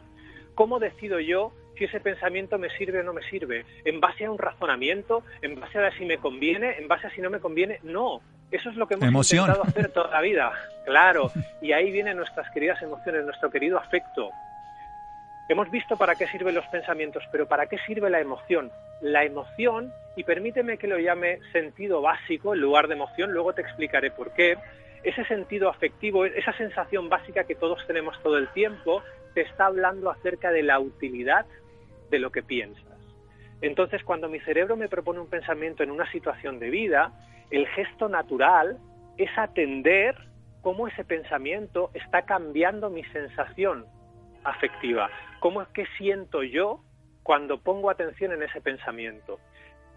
[0.55, 3.65] ¿Cómo decido yo si ese pensamiento me sirve o no me sirve?
[3.85, 5.23] ¿En base a un razonamiento?
[5.41, 6.77] ¿En base a si me conviene?
[6.77, 7.79] ¿En base a si no me conviene?
[7.83, 8.21] No.
[8.51, 10.51] Eso es lo que hemos intentado hacer toda la vida.
[10.85, 11.31] Claro.
[11.61, 14.29] Y ahí vienen nuestras queridas emociones, nuestro querido afecto.
[15.47, 18.71] Hemos visto para qué sirven los pensamientos, pero ¿para qué sirve la emoción?
[19.01, 23.61] La emoción, y permíteme que lo llame sentido básico en lugar de emoción, luego te
[23.61, 24.57] explicaré por qué,
[25.03, 29.01] ese sentido afectivo, esa sensación básica que todos tenemos todo el tiempo,
[29.33, 31.45] te está hablando acerca de la utilidad
[32.09, 32.83] de lo que piensas.
[33.61, 37.11] Entonces, cuando mi cerebro me propone un pensamiento en una situación de vida,
[37.51, 38.77] el gesto natural
[39.17, 40.15] es atender
[40.61, 43.85] cómo ese pensamiento está cambiando mi sensación
[44.43, 45.09] afectiva.
[45.39, 46.81] ¿Cómo es que siento yo
[47.23, 49.39] cuando pongo atención en ese pensamiento?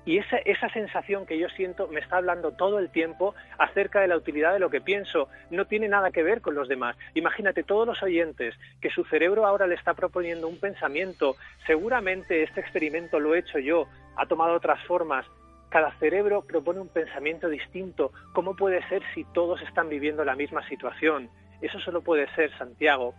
[0.06, 4.08] Y esa, esa sensación que yo siento me está hablando todo el tiempo acerca de
[4.08, 5.28] la utilidad de lo que pienso.
[5.50, 6.96] No tiene nada que ver con los demás.
[7.14, 11.36] Imagínate todos los oyentes que su cerebro ahora le está proponiendo un pensamiento.
[11.66, 13.86] Seguramente este experimento lo he hecho yo,
[14.16, 15.26] ha tomado otras formas.
[15.70, 18.12] Cada cerebro propone un pensamiento distinto.
[18.32, 21.30] ¿Cómo puede ser si todos están viviendo la misma situación?
[21.60, 23.14] Eso solo puede ser, Santiago,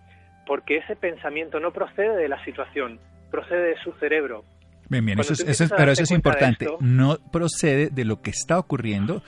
[0.46, 3.00] porque ese pensamiento no procede de la situación,
[3.32, 4.46] procede de su cerebro.
[4.90, 6.68] Bien, bien, eso es, pero eso es importante.
[6.80, 9.22] no procede de lo que está ocurriendo.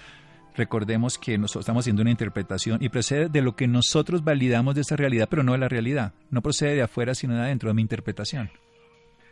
[0.55, 4.81] Recordemos que nosotros estamos haciendo una interpretación y procede de lo que nosotros validamos de
[4.81, 6.13] esa realidad, pero no de la realidad.
[6.31, 8.49] No procede de afuera, sino de adentro, de mi interpretación.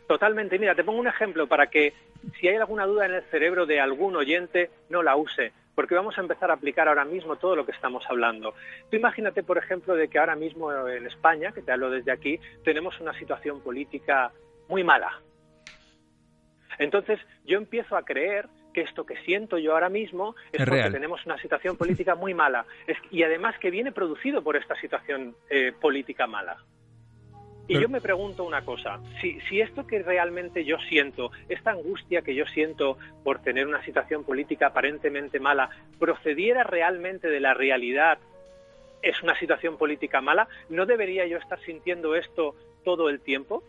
[0.06, 0.56] Totalmente.
[0.58, 1.94] Mira, te pongo un ejemplo para que
[2.40, 6.16] si hay alguna duda en el cerebro de algún oyente, no la use, porque vamos
[6.16, 8.54] a empezar a aplicar ahora mismo todo lo que estamos hablando.
[8.88, 12.38] Tú imagínate, por ejemplo, de que ahora mismo en España, que te hablo desde aquí,
[12.64, 14.30] tenemos una situación política
[14.68, 15.20] muy mala,
[16.78, 21.24] entonces yo empiezo a creer que esto que siento yo ahora mismo es, porque tenemos
[21.24, 22.66] una situación política muy mala.
[23.10, 26.58] Y además que viene producido por esta situación eh, política mala.
[27.68, 32.22] Y yo me pregunto una cosa, si, si esto que realmente yo siento, esta angustia
[32.22, 38.18] que yo siento por tener una situación política aparentemente mala, procediera realmente de la realidad,
[39.02, 43.64] es una situación política mala, ¿no debería yo estar sintiendo esto todo el tiempo?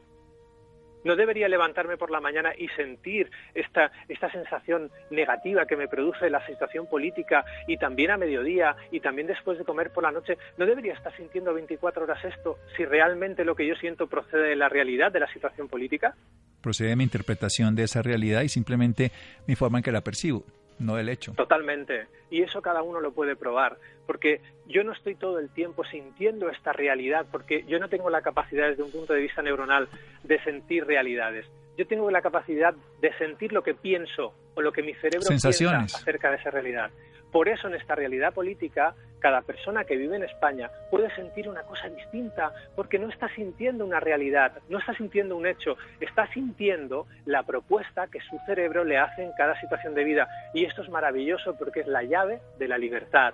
[1.07, 6.29] No debería levantarme por la mañana y sentir esta, esta sensación negativa que me produce
[6.29, 10.37] la situación política y también a mediodía y también después de comer por la noche.
[10.57, 14.55] No debería estar sintiendo 24 horas esto si realmente lo que yo siento procede de
[14.57, 16.13] la realidad de la situación política.
[16.61, 19.13] Procede de mi interpretación de esa realidad y simplemente
[19.47, 20.43] mi forma en que la percibo
[20.79, 21.33] no del hecho.
[21.33, 22.07] Totalmente.
[22.29, 26.49] Y eso cada uno lo puede probar, porque yo no estoy todo el tiempo sintiendo
[26.49, 29.87] esta realidad, porque yo no tengo la capacidad desde un punto de vista neuronal
[30.23, 31.45] de sentir realidades.
[31.77, 35.49] Yo tengo la capacidad de sentir lo que pienso o lo que mi cerebro piensa
[35.49, 36.89] acerca de esa realidad.
[37.31, 41.63] Por eso en esta realidad política, cada persona que vive en España puede sentir una
[41.63, 47.07] cosa distinta, porque no está sintiendo una realidad, no está sintiendo un hecho, está sintiendo
[47.25, 50.27] la propuesta que su cerebro le hace en cada situación de vida.
[50.53, 53.33] Y esto es maravilloso porque es la llave de la libertad,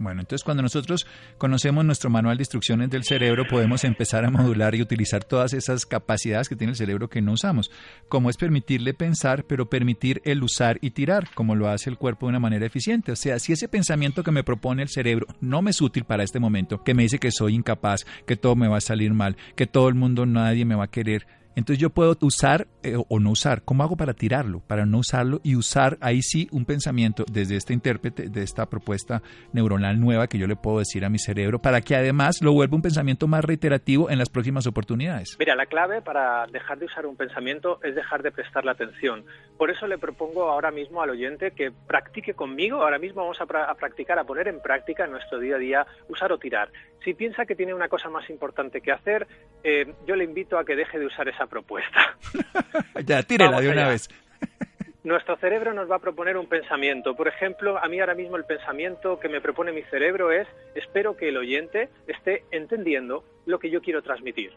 [0.00, 4.74] bueno, entonces cuando nosotros conocemos nuestro manual de instrucciones del cerebro, podemos empezar a modular
[4.74, 7.70] y utilizar todas esas capacidades que tiene el cerebro que no usamos,
[8.08, 12.26] como es permitirle pensar, pero permitir el usar y tirar, como lo hace el cuerpo
[12.26, 13.12] de una manera eficiente.
[13.12, 16.24] O sea, si ese pensamiento que me propone el cerebro no me es útil para
[16.24, 19.36] este momento, que me dice que soy incapaz, que todo me va a salir mal,
[19.54, 23.20] que todo el mundo, nadie me va a querer, entonces yo puedo usar eh, o
[23.20, 23.62] no usar.
[23.62, 24.60] ¿Cómo hago para tirarlo?
[24.60, 29.22] Para no usarlo y usar ahí sí un pensamiento desde este intérprete, de esta propuesta
[29.52, 32.76] neuronal nueva que yo le puedo decir a mi cerebro para que además lo vuelva
[32.76, 35.36] un pensamiento más reiterativo en las próximas oportunidades.
[35.38, 39.24] Mira, la clave para dejar de usar un pensamiento es dejar de prestarle atención.
[39.58, 42.82] Por eso le propongo ahora mismo al oyente que practique conmigo.
[42.82, 46.32] Ahora mismo vamos a, practicar, a poner en práctica en nuestro día a día usar
[46.32, 46.70] o tirar.
[47.04, 49.26] Si piensa que tiene una cosa más importante que hacer,
[49.64, 52.16] eh, yo le invito a que deje de usar esa propuesta.
[53.04, 54.08] ya, tírela de una vez.
[55.04, 57.16] Nuestro cerebro nos va a proponer un pensamiento.
[57.16, 61.16] Por ejemplo, a mí ahora mismo el pensamiento que me propone mi cerebro es, espero
[61.16, 64.52] que el oyente esté entendiendo lo que yo quiero transmitir.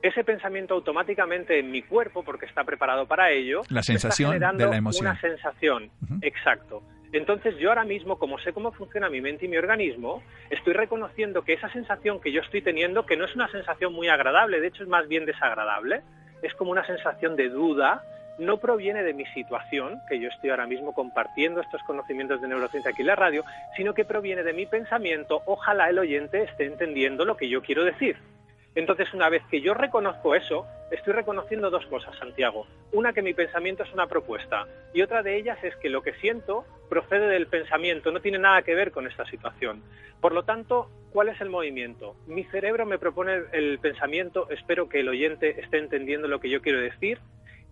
[0.00, 4.66] Ese pensamiento automáticamente en mi cuerpo, porque está preparado para ello, la sensación está de
[4.66, 5.06] la emoción.
[5.06, 5.90] una sensación.
[6.22, 6.82] Exacto.
[7.12, 11.42] Entonces yo ahora mismo, como sé cómo funciona mi mente y mi organismo, estoy reconociendo
[11.42, 14.68] que esa sensación que yo estoy teniendo, que no es una sensación muy agradable, de
[14.68, 16.02] hecho es más bien desagradable,
[16.42, 18.02] es como una sensación de duda,
[18.38, 22.90] no proviene de mi situación, que yo estoy ahora mismo compartiendo estos conocimientos de neurociencia
[22.90, 23.44] aquí en la radio,
[23.76, 27.84] sino que proviene de mi pensamiento, ojalá el oyente esté entendiendo lo que yo quiero
[27.84, 28.16] decir.
[28.74, 32.66] Entonces, una vez que yo reconozco eso, estoy reconociendo dos cosas, Santiago.
[32.92, 34.66] Una, que mi pensamiento es una propuesta.
[34.94, 38.62] Y otra de ellas es que lo que siento procede del pensamiento, no tiene nada
[38.62, 39.82] que ver con esta situación.
[40.20, 42.16] Por lo tanto, ¿cuál es el movimiento?
[42.26, 46.62] Mi cerebro me propone el pensamiento, espero que el oyente esté entendiendo lo que yo
[46.62, 47.18] quiero decir,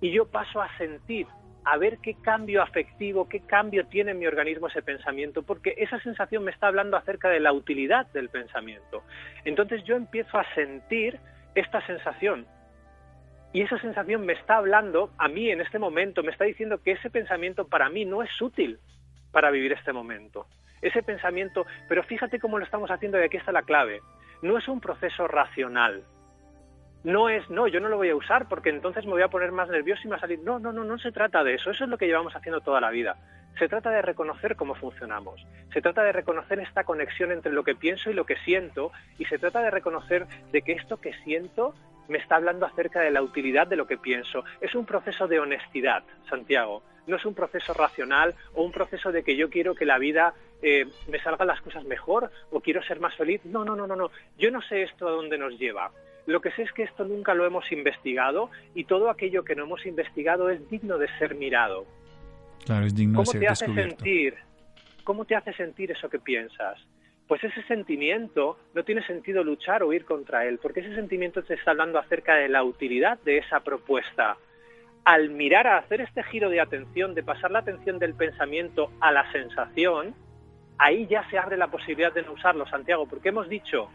[0.00, 1.26] y yo paso a sentir
[1.64, 6.00] a ver qué cambio afectivo, qué cambio tiene en mi organismo ese pensamiento, porque esa
[6.00, 9.02] sensación me está hablando acerca de la utilidad del pensamiento.
[9.44, 11.18] Entonces yo empiezo a sentir
[11.54, 12.46] esta sensación.
[13.52, 16.92] Y esa sensación me está hablando a mí en este momento, me está diciendo que
[16.92, 18.78] ese pensamiento para mí no es útil
[19.32, 20.46] para vivir este momento.
[20.82, 24.00] Ese pensamiento, pero fíjate cómo lo estamos haciendo y aquí está la clave.
[24.42, 26.04] No es un proceso racional,
[27.02, 29.52] no es, no, yo no lo voy a usar porque entonces me voy a poner
[29.52, 30.40] más nervioso y me va a salir.
[30.40, 31.70] No, no, no, no se trata de eso.
[31.70, 33.16] Eso es lo que llevamos haciendo toda la vida.
[33.58, 35.46] Se trata de reconocer cómo funcionamos.
[35.72, 38.92] Se trata de reconocer esta conexión entre lo que pienso y lo que siento.
[39.18, 41.74] Y se trata de reconocer de que esto que siento
[42.08, 44.44] me está hablando acerca de la utilidad de lo que pienso.
[44.60, 46.82] Es un proceso de honestidad, Santiago.
[47.06, 50.34] No es un proceso racional o un proceso de que yo quiero que la vida
[50.62, 53.40] eh, me salgan las cosas mejor o quiero ser más feliz.
[53.44, 54.10] No, no, no, no, no.
[54.36, 55.90] Yo no sé esto a dónde nos lleva.
[56.26, 59.64] Lo que sé es que esto nunca lo hemos investigado y todo aquello que no
[59.64, 61.86] hemos investigado es digno de ser mirado.
[62.64, 63.96] Claro, es digno ¿Cómo de ser te hace descubierto.
[63.96, 64.34] sentir?
[65.04, 66.78] ¿Cómo te hace sentir eso que piensas?
[67.26, 71.54] Pues ese sentimiento no tiene sentido luchar o ir contra él, porque ese sentimiento te
[71.54, 74.36] está hablando acerca de la utilidad de esa propuesta.
[75.04, 79.12] Al mirar a hacer este giro de atención, de pasar la atención del pensamiento a
[79.12, 80.14] la sensación,
[80.76, 83.88] ahí ya se abre la posibilidad de no usarlo, Santiago, porque hemos dicho,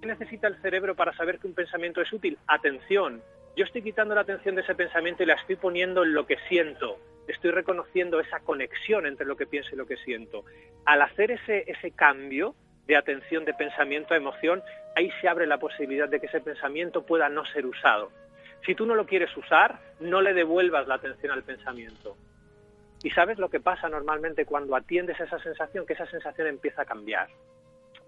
[0.00, 2.38] ¿qué necesita el cerebro para saber que un pensamiento es útil?
[2.46, 3.22] Atención.
[3.56, 6.36] Yo estoy quitando la atención de ese pensamiento y la estoy poniendo en lo que
[6.48, 6.98] siento.
[7.26, 10.44] Estoy reconociendo esa conexión entre lo que pienso y lo que siento.
[10.84, 12.54] Al hacer ese, ese cambio
[12.86, 14.62] de atención de pensamiento a emoción,
[14.94, 18.12] ahí se abre la posibilidad de que ese pensamiento pueda no ser usado.
[18.64, 22.16] Si tú no lo quieres usar, no le devuelvas la atención al pensamiento.
[23.02, 26.82] Y sabes lo que pasa normalmente cuando atiendes a esa sensación, que esa sensación empieza
[26.82, 27.28] a cambiar.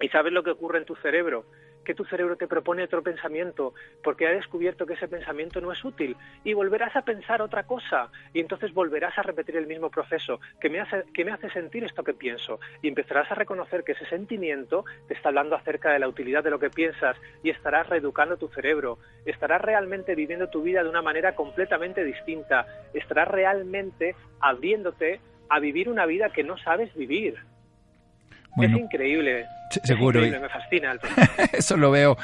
[0.01, 1.45] ¿Y sabes lo que ocurre en tu cerebro?
[1.89, 3.73] Que tu cerebro te propone otro pensamiento
[4.05, 8.11] porque ha descubierto que ese pensamiento no es útil y volverás a pensar otra cosa
[8.35, 11.85] y entonces volverás a repetir el mismo proceso que me hace, que me hace sentir
[11.85, 15.99] esto que pienso y empezarás a reconocer que ese sentimiento te está hablando acerca de
[15.99, 20.61] la utilidad de lo que piensas y estarás reeducando tu cerebro, estarás realmente viviendo tu
[20.61, 26.59] vida de una manera completamente distinta, estarás realmente abriéndote a vivir una vida que no
[26.59, 27.39] sabes vivir.
[28.57, 29.47] Bueno, es increíble.
[29.71, 30.19] se- Es seguro.
[30.25, 30.95] increíble, me fascina.
[31.53, 32.17] Eso lo veo.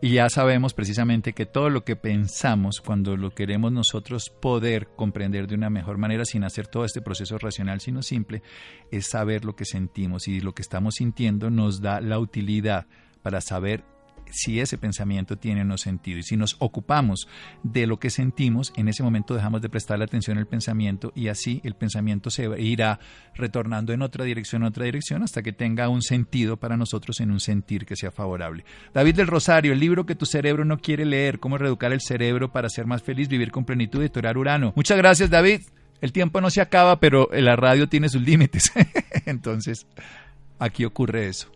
[0.00, 5.46] Y ya sabemos precisamente que todo lo que pensamos, cuando lo queremos nosotros poder comprender
[5.46, 8.42] de una mejor manera, sin hacer todo este proceso racional, sino simple,
[8.90, 10.28] es saber lo que sentimos.
[10.28, 12.86] Y lo que estamos sintiendo nos da la utilidad
[13.22, 13.82] para saber
[14.34, 16.18] si ese pensamiento tiene no sentido.
[16.18, 17.28] Y si nos ocupamos
[17.62, 21.60] de lo que sentimos, en ese momento dejamos de prestarle atención al pensamiento y así
[21.64, 23.00] el pensamiento se irá
[23.34, 27.30] retornando en otra dirección, en otra dirección, hasta que tenga un sentido para nosotros en
[27.30, 28.64] un sentir que sea favorable.
[28.92, 32.52] David del Rosario, el libro que tu cerebro no quiere leer, cómo reeducar el cerebro
[32.52, 34.72] para ser más feliz, vivir con plenitud torar Urano.
[34.76, 35.62] Muchas gracias, David.
[36.00, 38.72] El tiempo no se acaba, pero la radio tiene sus límites.
[39.26, 39.86] Entonces,
[40.58, 41.50] aquí ocurre eso.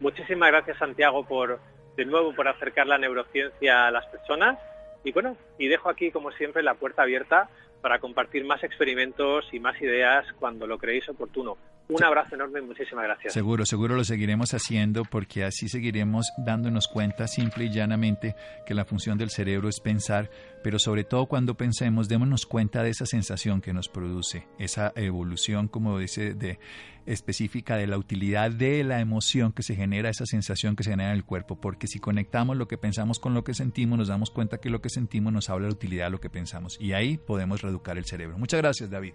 [0.00, 1.58] Muchísimas gracias, Santiago, por
[1.96, 4.58] de nuevo por acercar la neurociencia a las personas.
[5.02, 7.48] Y bueno, y dejo aquí, como siempre, la puerta abierta
[7.80, 11.56] para compartir más experimentos y más ideas cuando lo creéis oportuno.
[11.88, 13.32] Un abrazo enorme muchísimas gracias.
[13.32, 18.34] Seguro, seguro lo seguiremos haciendo porque así seguiremos dándonos cuenta simple y llanamente
[18.66, 20.28] que la función del cerebro es pensar,
[20.64, 25.68] pero sobre todo cuando pensemos, démonos cuenta de esa sensación que nos produce, esa evolución,
[25.68, 26.58] como dice, de
[27.06, 31.10] específica de la utilidad de la emoción que se genera, esa sensación que se genera
[31.10, 34.32] en el cuerpo, porque si conectamos lo que pensamos con lo que sentimos, nos damos
[34.32, 37.16] cuenta que lo que sentimos nos habla de utilidad de lo que pensamos y ahí
[37.16, 38.38] podemos reeducar el cerebro.
[38.38, 39.14] Muchas gracias, David.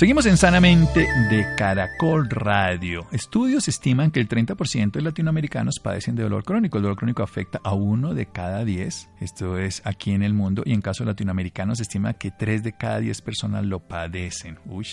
[0.00, 3.06] Seguimos en Sanamente de Caracol Radio.
[3.12, 6.78] Estudios estiman que el 30% de latinoamericanos padecen de dolor crónico.
[6.78, 10.62] El dolor crónico afecta a uno de cada 10, esto es aquí en el mundo,
[10.64, 14.58] y en caso de latinoamericanos se estima que 3 de cada 10 personas lo padecen.
[14.64, 14.86] Uy,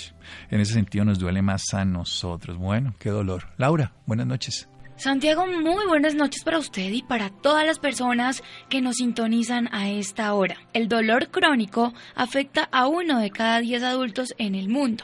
[0.51, 2.57] en ese sentido nos duele más a nosotros.
[2.57, 3.43] Bueno, qué dolor.
[3.55, 4.67] Laura, buenas noches.
[4.97, 9.91] Santiago, muy buenas noches para usted y para todas las personas que nos sintonizan a
[9.91, 10.57] esta hora.
[10.73, 15.03] El dolor crónico afecta a uno de cada diez adultos en el mundo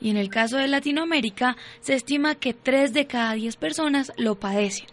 [0.00, 4.40] y en el caso de Latinoamérica se estima que tres de cada diez personas lo
[4.40, 4.86] padecen.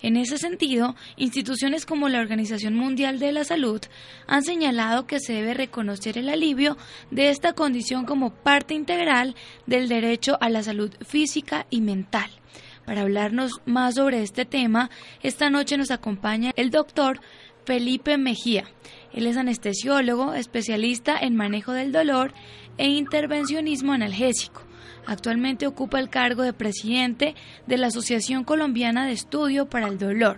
[0.00, 3.80] En ese sentido, instituciones como la Organización Mundial de la Salud
[4.28, 6.76] han señalado que se debe reconocer el alivio
[7.10, 9.34] de esta condición como parte integral
[9.66, 12.30] del derecho a la salud física y mental.
[12.88, 14.88] Para hablarnos más sobre este tema,
[15.22, 17.20] esta noche nos acompaña el doctor
[17.66, 18.64] Felipe Mejía.
[19.12, 22.32] Él es anestesiólogo, especialista en manejo del dolor
[22.78, 24.62] e intervencionismo analgésico.
[25.06, 27.34] Actualmente ocupa el cargo de presidente
[27.66, 30.36] de la Asociación Colombiana de Estudio para el Dolor.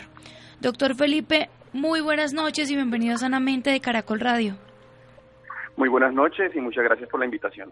[0.60, 4.56] Doctor Felipe, muy buenas noches y bienvenido Sanamente de Caracol Radio.
[5.76, 7.70] Muy buenas noches y muchas gracias por la invitación.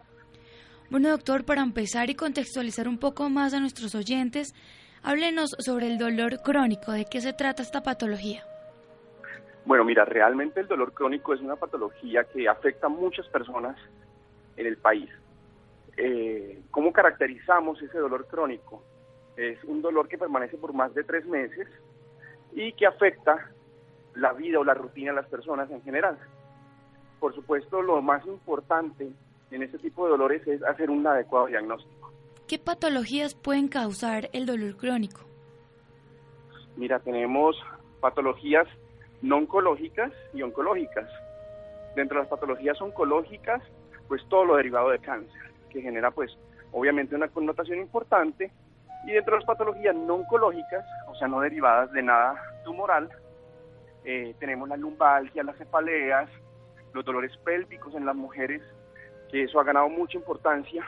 [0.91, 4.55] Bueno, doctor, para empezar y contextualizar un poco más a nuestros oyentes,
[5.03, 8.43] Háblenos sobre el dolor crónico, ¿de qué se trata esta patología?
[9.65, 13.77] Bueno, mira, realmente el dolor crónico es una patología que afecta a muchas personas
[14.57, 15.09] en el país.
[15.97, 18.83] Eh, ¿Cómo caracterizamos ese dolor crónico?
[19.37, 21.69] Es un dolor que permanece por más de tres meses
[22.53, 23.51] y que afecta
[24.15, 26.19] la vida o la rutina de las personas en general.
[27.21, 29.13] Por supuesto, lo más importante
[29.51, 32.13] en este tipo de dolores es hacer un adecuado diagnóstico.
[32.47, 35.21] ¿Qué patologías pueden causar el dolor crónico?
[36.77, 37.57] Mira, tenemos
[38.01, 38.67] patologías
[39.23, 41.11] no oncológicas y oncológicas.
[41.97, 43.63] Dentro de las patologías oncológicas,
[44.07, 46.31] pues todo lo derivado de cáncer, que genera pues
[46.73, 48.53] obviamente una connotación importante.
[49.07, 53.09] Y dentro de las patologías no oncológicas, o sea, no derivadas de nada tumoral,
[54.05, 56.31] eh, tenemos la lumbalgia, las cefaleas,
[56.95, 58.63] los dolores pélvicos en las mujeres,
[59.31, 60.85] que eso ha ganado mucha importancia,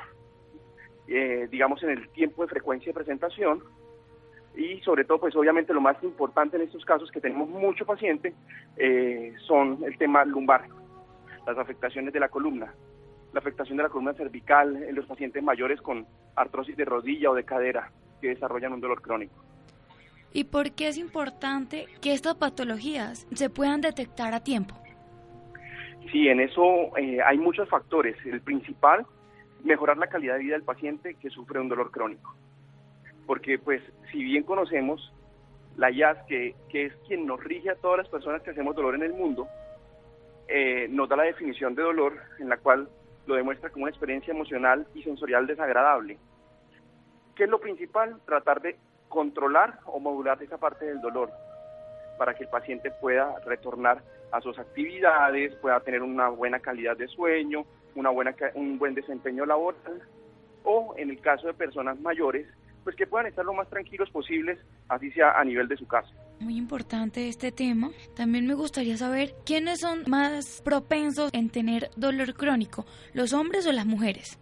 [1.06, 3.62] eh, digamos, en el tiempo de frecuencia de presentación.
[4.56, 8.34] Y sobre todo, pues obviamente lo más importante en estos casos que tenemos mucho paciente
[8.76, 10.66] eh, son el tema lumbar,
[11.46, 12.74] las afectaciones de la columna,
[13.32, 17.34] la afectación de la columna cervical en los pacientes mayores con artrosis de rodilla o
[17.34, 19.34] de cadera que desarrollan un dolor crónico.
[20.32, 24.76] ¿Y por qué es importante que estas patologías se puedan detectar a tiempo?
[26.10, 28.16] Sí, en eso eh, hay muchos factores.
[28.24, 29.06] El principal,
[29.62, 32.34] mejorar la calidad de vida del paciente que sufre un dolor crónico.
[33.26, 35.12] Porque, pues, si bien conocemos
[35.76, 38.94] la IAS, que, que es quien nos rige a todas las personas que hacemos dolor
[38.94, 39.46] en el mundo,
[40.48, 42.88] eh, nos da la definición de dolor en la cual
[43.26, 46.18] lo demuestra como una experiencia emocional y sensorial desagradable.
[47.36, 48.20] ¿Qué es lo principal?
[48.26, 48.76] Tratar de
[49.08, 51.30] controlar o modular esa parte del dolor
[52.20, 57.08] para que el paciente pueda retornar a sus actividades, pueda tener una buena calidad de
[57.08, 57.64] sueño,
[57.94, 60.02] una buena, un buen desempeño laboral,
[60.62, 62.46] o en el caso de personas mayores,
[62.84, 64.58] pues que puedan estar lo más tranquilos posibles,
[64.90, 66.10] así sea a nivel de su casa.
[66.40, 67.88] Muy importante este tema.
[68.14, 73.72] También me gustaría saber quiénes son más propensos en tener dolor crónico, los hombres o
[73.72, 74.38] las mujeres.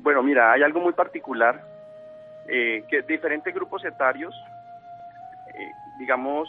[0.00, 1.62] Bueno, mira, hay algo muy particular,
[2.48, 4.34] eh, que diferentes grupos etarios,
[5.48, 6.48] eh, digamos,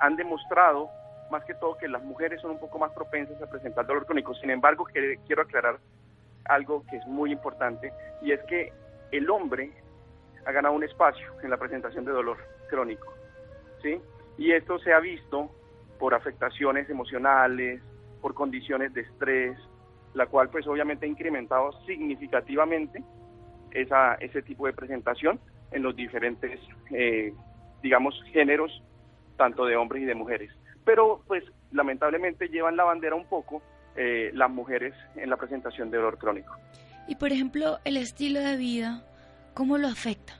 [0.00, 0.90] han demostrado
[1.30, 4.34] más que todo que las mujeres son un poco más propensas a presentar dolor crónico.
[4.34, 4.86] Sin embargo,
[5.26, 5.78] quiero aclarar
[6.46, 7.92] algo que es muy importante
[8.22, 8.72] y es que
[9.12, 9.70] el hombre
[10.46, 12.38] ha ganado un espacio en la presentación de dolor
[12.70, 13.12] crónico,
[13.82, 14.00] ¿sí?
[14.38, 15.50] Y esto se ha visto
[15.98, 17.82] por afectaciones emocionales,
[18.22, 19.58] por condiciones de estrés,
[20.14, 23.02] la cual pues obviamente ha incrementado significativamente
[23.72, 25.38] esa, ese tipo de presentación
[25.70, 27.34] en los diferentes, eh,
[27.82, 28.82] digamos, géneros,
[29.38, 30.50] tanto de hombres y de mujeres
[30.88, 33.60] pero pues lamentablemente llevan la bandera un poco
[33.94, 36.56] eh, las mujeres en la presentación de dolor crónico.
[37.06, 39.02] Y por ejemplo, el estilo de vida,
[39.52, 40.32] ¿cómo lo afecta?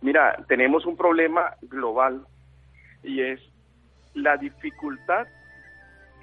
[0.00, 2.26] Mira, tenemos un problema global
[3.04, 3.40] y es
[4.14, 5.28] la dificultad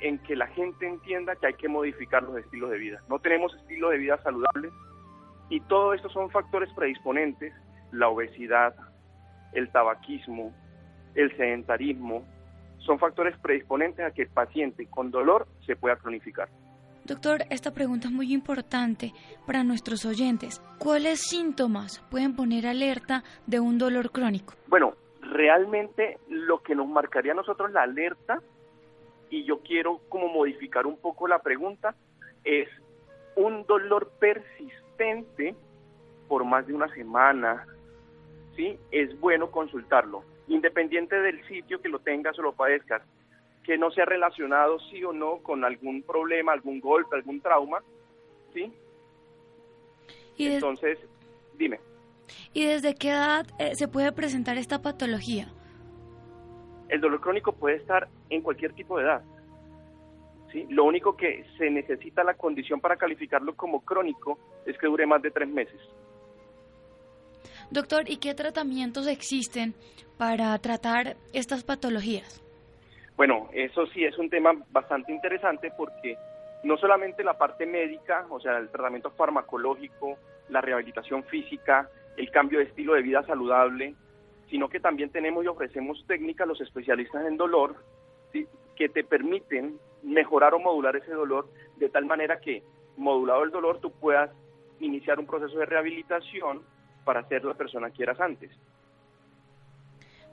[0.02, 3.02] en que la gente entienda que hay que modificar los estilos de vida.
[3.08, 4.74] No tenemos estilos de vida saludables
[5.50, 7.54] y todo esto son factores predisponentes,
[7.94, 8.76] la obesidad,
[9.54, 10.54] el tabaquismo,
[11.16, 12.24] el sedentarismo,
[12.86, 16.50] son factores predisponentes a que el paciente con dolor se pueda cronificar.
[17.06, 19.14] Doctor, esta pregunta es muy importante
[19.46, 20.62] para nuestros oyentes.
[20.80, 24.54] ¿Cuáles síntomas pueden poner alerta de un dolor crónico?
[24.68, 28.42] Bueno, realmente lo que nos marcaría a nosotros la alerta,
[29.30, 31.96] y yo quiero como modificar un poco la pregunta,
[32.44, 32.68] es
[33.36, 35.56] un dolor persistente
[36.28, 37.68] por más de una semana,
[38.56, 38.80] ¿sí?
[38.92, 43.02] Es bueno consultarlo independiente del sitio que lo tengas o lo padezcas,
[43.64, 47.80] que no sea relacionado sí o no con algún problema, algún golpe, algún trauma,
[48.54, 48.72] ¿sí?
[50.38, 51.00] Entonces,
[51.58, 51.80] dime.
[52.54, 55.48] ¿Y desde qué edad eh, se puede presentar esta patología?
[56.90, 59.24] El dolor crónico puede estar en cualquier tipo de edad.
[60.52, 60.66] ¿sí?
[60.70, 65.22] Lo único que se necesita la condición para calificarlo como crónico es que dure más
[65.22, 65.80] de tres meses.
[67.72, 69.74] Doctor, ¿y qué tratamientos existen
[70.18, 72.42] para tratar estas patologías?
[73.18, 76.18] Bueno, eso sí es un tema bastante interesante porque
[76.64, 80.18] no solamente la parte médica, o sea, el tratamiento farmacológico,
[80.50, 83.96] la rehabilitación física, el cambio de estilo de vida saludable,
[84.50, 87.76] sino que también tenemos y ofrecemos técnicas los especialistas en dolor
[88.76, 91.48] que te permiten mejorar o modular ese dolor
[91.78, 92.62] de tal manera que
[92.98, 94.30] modulado el dolor tú puedas
[94.80, 96.62] iniciar un proceso de rehabilitación
[97.06, 98.52] para ser la persona que eras antes.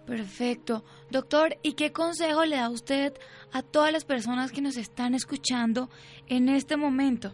[0.06, 0.82] Perfecto.
[1.10, 3.14] Doctor, ¿y qué consejo le da usted
[3.52, 5.88] a todas las personas que nos están escuchando
[6.26, 7.32] en este momento?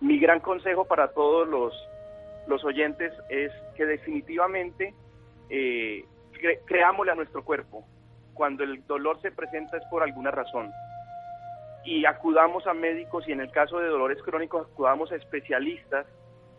[0.00, 1.74] Mi gran consejo para todos los,
[2.46, 4.94] los oyentes es que definitivamente
[5.50, 6.04] eh,
[6.64, 7.84] creámosle a nuestro cuerpo.
[8.32, 10.70] Cuando el dolor se presenta es por alguna razón.
[11.84, 16.06] Y acudamos a médicos y en el caso de dolores crónicos acudamos a especialistas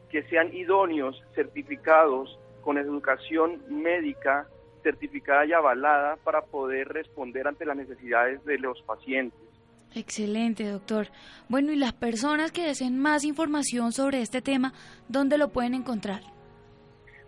[0.10, 4.47] que sean idóneos, certificados, con educación médica
[4.82, 9.40] certificada y avalada para poder responder ante las necesidades de los pacientes.
[9.94, 11.08] Excelente, doctor.
[11.50, 14.74] Bueno, y las personas que deseen más información sobre este tema,
[15.10, 16.22] ¿dónde lo pueden encontrar?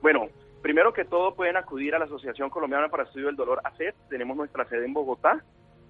[0.01, 0.27] Bueno,
[0.61, 3.93] primero que todo pueden acudir a la Asociación Colombiana para Estudio del Dolor, ACED.
[4.09, 5.43] Tenemos nuestra sede en Bogotá.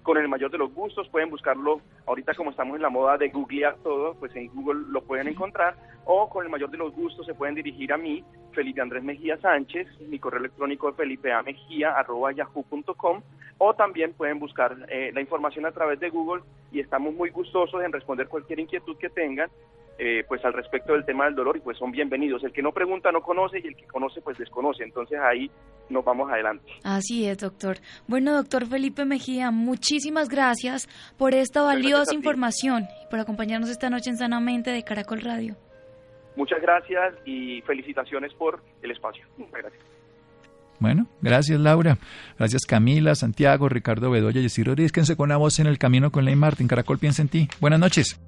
[0.04, 1.80] Con el mayor de los gustos pueden buscarlo.
[2.06, 5.76] Ahorita como estamos en la moda de googlear todo, pues en Google lo pueden encontrar.
[6.04, 9.38] O con el mayor de los gustos se pueden dirigir a mí, Felipe Andrés Mejía
[9.38, 9.88] Sánchez.
[10.00, 13.22] Mi correo electrónico es felipeamejía.yahoo.com
[13.56, 17.82] o también pueden buscar eh, la información a través de Google y estamos muy gustosos
[17.82, 19.48] en responder cualquier inquietud que tengan
[19.98, 22.42] eh, pues al respecto del tema del dolor y pues son bienvenidos.
[22.42, 24.82] El que no pregunta no conoce y el que conoce pues desconoce.
[24.82, 25.50] Entonces ahí
[25.88, 26.72] nos vamos adelante.
[26.82, 27.76] Así es, doctor.
[28.06, 34.10] Bueno, doctor Felipe Mejía, muchísimas gracias por esta valiosa información y por acompañarnos esta noche
[34.10, 35.56] en Sanamente de Caracol Radio.
[36.36, 39.24] Muchas gracias y felicitaciones por el espacio.
[39.38, 39.82] Muchas gracias.
[40.80, 41.98] Bueno, gracias Laura,
[42.36, 46.24] gracias Camila, Santiago, Ricardo Bedoya y Ciro Quédense con la voz en el camino con
[46.24, 46.66] Ley Martin.
[46.66, 47.48] Caracol piensa en ti.
[47.60, 48.20] Buenas noches.